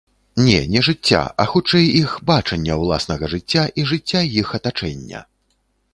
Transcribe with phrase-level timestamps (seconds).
[0.45, 5.19] Не, не жыцця, а хутчэй іх бачання ўласнага жыцця і жыцця іх атачэння.